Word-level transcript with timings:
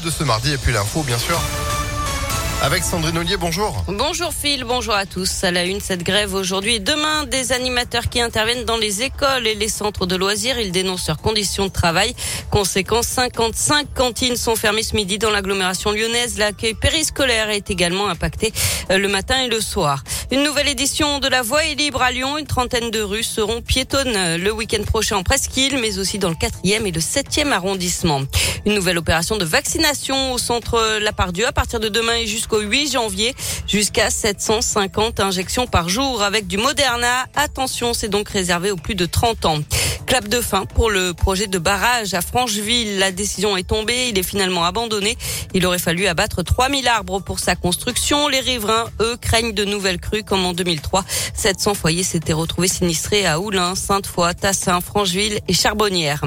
de 0.00 0.10
ce 0.10 0.24
mardi 0.24 0.52
et 0.52 0.58
puis 0.58 0.72
l'info, 0.72 1.02
bien 1.02 1.18
sûr. 1.18 1.38
Avec 2.62 2.84
Sandrine 2.84 3.18
Ollier, 3.18 3.36
bonjour. 3.36 3.84
Bonjour 3.88 4.32
Phil, 4.32 4.62
bonjour 4.62 4.94
à 4.94 5.04
tous. 5.04 5.42
À 5.42 5.50
la 5.50 5.64
une, 5.64 5.80
cette 5.80 6.04
grève 6.04 6.32
aujourd'hui 6.32 6.76
et 6.76 6.78
demain, 6.78 7.24
des 7.24 7.50
animateurs 7.50 8.08
qui 8.08 8.20
interviennent 8.20 8.64
dans 8.64 8.76
les 8.76 9.02
écoles 9.02 9.48
et 9.48 9.56
les 9.56 9.68
centres 9.68 10.06
de 10.06 10.14
loisirs. 10.14 10.60
Ils 10.60 10.70
dénoncent 10.70 11.08
leurs 11.08 11.20
conditions 11.20 11.66
de 11.66 11.72
travail. 11.72 12.14
Conséquence, 12.50 13.08
55 13.08 13.92
cantines 13.92 14.36
sont 14.36 14.54
fermées 14.54 14.84
ce 14.84 14.94
midi 14.94 15.18
dans 15.18 15.30
l'agglomération 15.30 15.90
lyonnaise. 15.90 16.38
L'accueil 16.38 16.74
périscolaire 16.74 17.50
est 17.50 17.68
également 17.68 18.08
impacté 18.08 18.52
euh, 18.90 18.98
le 18.98 19.08
matin 19.08 19.40
et 19.40 19.48
le 19.48 19.60
soir. 19.60 20.04
Une 20.32 20.44
nouvelle 20.44 20.68
édition 20.68 21.18
de 21.18 21.28
la 21.28 21.42
Voie 21.42 21.66
est 21.66 21.74
libre 21.74 22.00
à 22.00 22.10
Lyon. 22.10 22.38
Une 22.38 22.46
trentaine 22.46 22.90
de 22.90 23.02
rues 23.02 23.22
seront 23.22 23.60
piétonnes 23.60 24.38
le 24.38 24.50
week-end 24.50 24.82
prochain 24.82 25.18
en 25.18 25.22
Presqu'île, 25.22 25.76
mais 25.78 25.98
aussi 25.98 26.18
dans 26.18 26.30
le 26.30 26.34
4e 26.34 26.86
et 26.86 26.90
le 26.90 27.00
7e 27.00 27.52
arrondissement. 27.52 28.22
Une 28.64 28.72
nouvelle 28.72 28.96
opération 28.96 29.36
de 29.36 29.44
vaccination 29.44 30.32
au 30.32 30.38
centre 30.38 30.98
Lapardieu 31.00 31.46
à 31.46 31.52
partir 31.52 31.80
de 31.80 31.90
demain 31.90 32.14
et 32.14 32.26
jusqu'au 32.26 32.60
8 32.60 32.92
janvier. 32.92 33.34
Jusqu'à 33.66 34.08
750 34.08 35.20
injections 35.20 35.66
par 35.66 35.90
jour 35.90 36.22
avec 36.22 36.46
du 36.46 36.56
Moderna. 36.56 37.26
Attention, 37.34 37.92
c'est 37.92 38.08
donc 38.08 38.30
réservé 38.30 38.70
aux 38.70 38.76
plus 38.76 38.94
de 38.94 39.04
30 39.04 39.44
ans. 39.44 39.58
Clap 40.12 40.28
de 40.28 40.42
fin 40.42 40.66
pour 40.66 40.90
le 40.90 41.14
projet 41.14 41.46
de 41.46 41.58
barrage 41.58 42.12
à 42.12 42.20
Francheville. 42.20 42.98
La 42.98 43.12
décision 43.12 43.56
est 43.56 43.66
tombée. 43.66 44.10
Il 44.10 44.18
est 44.18 44.22
finalement 44.22 44.62
abandonné. 44.62 45.16
Il 45.54 45.64
aurait 45.64 45.78
fallu 45.78 46.06
abattre 46.06 46.42
3000 46.42 46.86
arbres 46.86 47.20
pour 47.20 47.38
sa 47.38 47.56
construction. 47.56 48.28
Les 48.28 48.40
riverains, 48.40 48.90
eux, 49.00 49.16
craignent 49.18 49.54
de 49.54 49.64
nouvelles 49.64 49.98
crues 49.98 50.22
comme 50.22 50.44
en 50.44 50.52
2003. 50.52 51.06
700 51.32 51.72
foyers 51.72 52.02
s'étaient 52.02 52.34
retrouvés 52.34 52.68
sinistrés 52.68 53.26
à 53.26 53.40
Oulin, 53.40 53.74
Sainte-Foy, 53.74 54.34
Tassin, 54.34 54.82
Francheville 54.82 55.40
et 55.48 55.54
Charbonnières. 55.54 56.26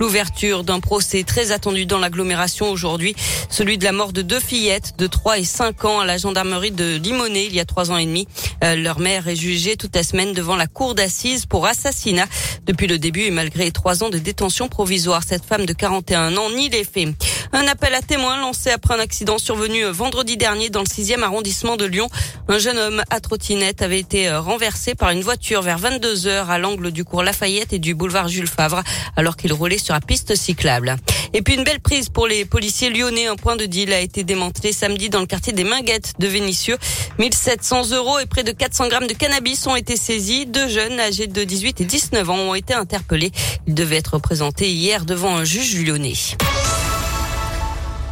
L'ouverture 0.00 0.64
d'un 0.64 0.80
procès 0.80 1.22
très 1.22 1.52
attendu 1.52 1.84
dans 1.84 1.98
l'agglomération 1.98 2.70
aujourd'hui, 2.70 3.14
celui 3.50 3.76
de 3.76 3.84
la 3.84 3.92
mort 3.92 4.14
de 4.14 4.22
deux 4.22 4.40
fillettes 4.40 4.94
de 4.96 5.06
3 5.06 5.40
et 5.40 5.44
5 5.44 5.84
ans 5.84 6.00
à 6.00 6.06
la 6.06 6.16
gendarmerie 6.16 6.70
de 6.70 6.96
Limonest 6.96 7.48
il 7.48 7.54
y 7.54 7.60
a 7.60 7.66
trois 7.66 7.90
ans 7.90 7.98
et 7.98 8.06
demi. 8.06 8.26
Euh, 8.64 8.76
leur 8.76 8.98
mère 8.98 9.28
est 9.28 9.36
jugée 9.36 9.76
toute 9.76 9.94
la 9.94 10.02
semaine 10.02 10.32
devant 10.32 10.56
la 10.56 10.66
cour 10.66 10.94
d'assises 10.94 11.44
pour 11.44 11.66
assassinat. 11.66 12.26
Depuis 12.64 12.86
le 12.86 12.98
début 12.98 13.25
malgré 13.30 13.70
trois 13.70 14.02
ans 14.02 14.08
de 14.08 14.18
détention 14.18 14.68
provisoire, 14.68 15.22
cette 15.22 15.44
femme 15.44 15.66
de 15.66 15.72
41 15.72 16.36
ans 16.36 16.50
nie 16.50 16.68
les 16.68 16.84
faits. 16.84 17.14
Un 17.52 17.66
appel 17.68 17.94
à 17.94 18.02
témoins 18.02 18.40
lancé 18.40 18.70
après 18.70 18.94
un 18.94 18.98
accident 18.98 19.38
survenu 19.38 19.84
vendredi 19.84 20.36
dernier 20.36 20.70
dans 20.70 20.80
le 20.80 20.86
6e 20.86 21.22
arrondissement 21.22 21.76
de 21.76 21.84
Lyon. 21.84 22.08
Un 22.48 22.58
jeune 22.58 22.78
homme 22.78 23.02
à 23.10 23.20
trottinette 23.20 23.82
avait 23.82 24.00
été 24.00 24.30
renversé 24.30 24.94
par 24.94 25.10
une 25.10 25.22
voiture 25.22 25.62
vers 25.62 25.78
22 25.78 26.26
heures 26.26 26.50
à 26.50 26.58
l'angle 26.58 26.90
du 26.90 27.04
cours 27.04 27.22
Lafayette 27.22 27.72
et 27.72 27.78
du 27.78 27.94
boulevard 27.94 28.28
Jules 28.28 28.48
Favre 28.48 28.82
alors 29.16 29.36
qu'il 29.36 29.52
roulait 29.52 29.78
sur 29.78 29.94
la 29.94 30.00
piste 30.00 30.34
cyclable. 30.34 30.96
Et 31.32 31.42
puis 31.42 31.54
une 31.54 31.64
belle 31.64 31.80
prise 31.80 32.08
pour 32.08 32.26
les 32.26 32.44
policiers 32.44 32.90
lyonnais. 32.90 33.26
Un 33.26 33.36
point 33.36 33.56
de 33.56 33.66
deal 33.66 33.92
a 33.92 34.00
été 34.00 34.24
démantelé 34.24 34.72
samedi 34.72 35.08
dans 35.08 35.20
le 35.20 35.26
quartier 35.26 35.52
des 35.52 35.64
Minguettes 35.64 36.14
de 36.18 36.26
Vénissieux. 36.26 36.76
1700 37.18 37.90
euros 37.92 38.18
et 38.18 38.26
près 38.26 38.42
de 38.42 38.52
400 38.52 38.88
grammes 38.88 39.06
de 39.06 39.14
cannabis 39.14 39.66
ont 39.66 39.76
été 39.76 39.96
saisis. 39.96 40.46
Deux 40.46 40.68
jeunes 40.68 40.98
âgés 41.00 41.26
de 41.26 41.44
18 41.44 41.80
et 41.80 41.84
19 41.84 42.30
ans 42.30 42.38
ont 42.38 42.54
été 42.54 42.74
interpellés. 42.74 43.32
Ils 43.66 43.74
devaient 43.74 43.96
être 43.96 44.18
présentés 44.18 44.70
hier 44.70 45.04
devant 45.04 45.36
un 45.36 45.44
juge 45.44 45.76
lyonnais. 45.76 46.14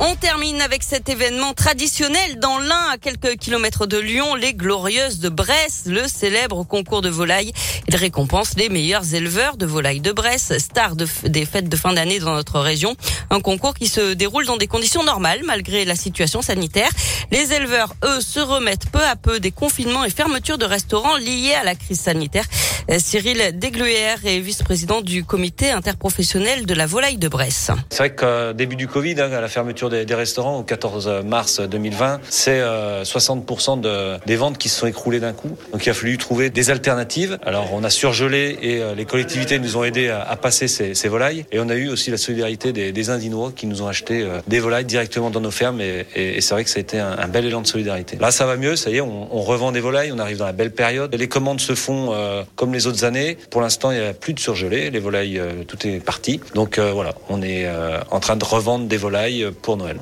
On 0.00 0.16
termine 0.16 0.60
avec 0.60 0.82
cet 0.82 1.08
événement 1.08 1.54
traditionnel 1.54 2.40
dans 2.40 2.58
l'un 2.58 2.88
à 2.92 2.98
quelques 2.98 3.36
kilomètres 3.36 3.86
de 3.86 3.96
Lyon, 3.96 4.34
les 4.34 4.52
Glorieuses 4.52 5.20
de 5.20 5.28
Bresse, 5.28 5.84
le 5.86 6.08
célèbre 6.08 6.64
concours 6.64 7.00
de 7.00 7.08
volailles. 7.08 7.52
Il 7.86 7.94
récompense 7.94 8.54
les 8.56 8.68
meilleurs 8.68 9.14
éleveurs 9.14 9.56
de 9.56 9.66
volailles 9.66 10.00
de 10.00 10.10
Bresse, 10.10 10.52
stars 10.58 10.96
des 10.96 11.46
fêtes 11.46 11.68
de 11.68 11.76
fin 11.76 11.92
d'année 11.92 12.18
dans 12.18 12.34
notre 12.34 12.58
région. 12.58 12.96
Un 13.30 13.40
concours 13.40 13.74
qui 13.74 13.86
se 13.86 14.14
déroule 14.14 14.46
dans 14.46 14.56
des 14.56 14.66
conditions 14.66 15.04
normales 15.04 15.42
malgré 15.44 15.84
la 15.84 15.94
situation 15.94 16.42
sanitaire. 16.42 16.90
Les 17.30 17.52
éleveurs, 17.52 17.94
eux, 18.04 18.20
se 18.20 18.40
remettent 18.40 18.90
peu 18.90 19.02
à 19.02 19.14
peu 19.14 19.38
des 19.38 19.52
confinements 19.52 20.04
et 20.04 20.10
fermetures 20.10 20.58
de 20.58 20.66
restaurants 20.66 21.16
liés 21.16 21.54
à 21.54 21.62
la 21.62 21.76
crise 21.76 22.00
sanitaire. 22.00 22.44
Euh, 22.90 22.98
Cyril 22.98 23.58
Degluer 23.58 24.14
est 24.26 24.40
vice-président 24.40 25.00
du 25.00 25.24
comité 25.24 25.70
interprofessionnel 25.70 26.66
de 26.66 26.74
la 26.74 26.84
volaille 26.84 27.16
de 27.16 27.28
Bresse. 27.28 27.70
C'est 27.88 27.98
vrai 27.98 28.14
qu'au 28.14 28.52
début 28.52 28.76
du 28.76 28.88
Covid, 28.88 29.18
hein, 29.20 29.32
à 29.32 29.40
la 29.40 29.48
fermeture 29.48 29.88
des, 29.88 30.14
restaurants 30.14 30.58
au 30.58 30.62
14 30.62 31.22
mars 31.24 31.60
2020, 31.60 32.20
c'est 32.28 32.60
60% 32.60 33.78
euh, 33.86 34.18
de, 34.18 34.26
des 34.26 34.36
ventes 34.36 34.58
qui 34.58 34.68
se 34.68 34.80
sont 34.80 34.86
écroulées 34.86 35.18
d'un 35.18 35.32
coup. 35.32 35.56
Donc 35.72 35.86
il 35.86 35.90
a 35.90 35.94
fallu 35.94 36.18
trouver 36.18 36.50
des 36.50 36.70
alternatives. 36.70 37.38
Alors 37.44 37.72
on 37.72 37.82
a 37.84 37.90
surgelé 37.90 38.58
et 38.60 38.82
euh, 38.82 38.94
les 38.94 39.06
collectivités 39.06 39.58
nous 39.58 39.78
ont 39.78 39.84
aidés 39.84 40.08
à, 40.08 40.36
passer 40.36 40.68
ces, 40.68 41.08
volailles. 41.08 41.46
Et 41.52 41.60
on 41.60 41.68
a 41.70 41.74
eu 41.74 41.88
aussi 41.88 42.10
la 42.10 42.18
solidarité 42.18 42.72
des, 42.72 42.92
des 42.92 43.10
Indinois 43.10 43.52
qui 43.56 43.66
nous 43.66 43.80
ont 43.80 43.88
acheté 43.88 44.26
des 44.46 44.60
volailles 44.60 44.84
directement 44.84 45.30
dans 45.30 45.40
nos 45.40 45.50
fermes. 45.50 45.80
Et, 45.80 46.40
c'est 46.40 46.54
vrai 46.54 46.64
que 46.64 46.70
ça 46.70 46.78
a 46.78 46.80
été 46.80 46.98
un, 46.98 47.28
bel 47.28 47.46
élan 47.46 47.62
de 47.62 47.66
solidarité. 47.66 48.18
Là 48.20 48.30
ça 48.30 48.44
va 48.44 48.56
mieux, 48.56 48.76
ça 48.76 48.90
y 48.90 48.96
est, 48.96 49.00
on, 49.00 49.40
revend 49.40 49.72
des 49.72 49.80
volailles, 49.80 50.12
on 50.12 50.18
arrive 50.18 50.36
dans 50.36 50.46
la 50.46 50.52
belle 50.52 50.72
période. 50.72 51.14
Les 51.14 51.28
commandes 51.28 51.60
se 51.60 51.74
font 51.74 52.14
comme 52.56 52.73
les 52.74 52.86
autres 52.86 53.04
années. 53.04 53.38
Pour 53.50 53.62
l'instant, 53.62 53.90
il 53.90 54.00
n'y 54.00 54.06
a 54.06 54.12
plus 54.12 54.34
de 54.34 54.40
surgelés. 54.40 54.90
Les 54.90 54.98
volailles, 54.98 55.38
euh, 55.38 55.64
tout 55.64 55.86
est 55.86 56.00
parti. 56.00 56.40
Donc 56.54 56.78
euh, 56.78 56.92
voilà, 56.92 57.14
on 57.28 57.40
est 57.42 57.66
euh, 57.66 58.00
en 58.10 58.20
train 58.20 58.36
de 58.36 58.44
revendre 58.44 58.86
des 58.86 58.96
volailles 58.96 59.50
pour 59.62 59.76
Noël. 59.76 59.98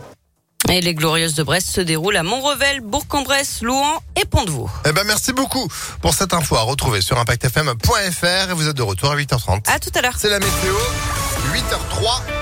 Et 0.71 0.81
les 0.81 0.94
Glorieuses 0.94 1.34
de 1.34 1.43
Brest 1.43 1.69
se 1.69 1.81
déroulent 1.81 2.16
à 2.16 2.22
Montrevel, 2.22 2.81
Bourg-en-Bresse, 2.81 3.62
Louan 3.62 4.00
et 4.21 4.25
Pont-de-Vaux. 4.25 4.71
Eh 4.87 4.93
ben, 4.93 5.03
merci 5.05 5.33
beaucoup 5.33 5.69
pour 6.00 6.15
cette 6.15 6.33
info 6.34 6.56
à 6.56 6.62
retrouver 6.62 7.00
sur 7.00 7.19
impactfm.fr 7.19 8.50
et 8.50 8.55
vous 8.55 8.69
êtes 8.69 8.77
de 8.77 8.83
retour 8.83 9.10
à 9.10 9.16
8h30. 9.16 9.69
À 9.69 9.78
tout 9.78 9.91
à 9.94 10.00
l'heure. 10.00 10.15
C'est 10.19 10.31
la 10.31 10.39
météo, 10.39 10.75
8h03. 11.53 12.41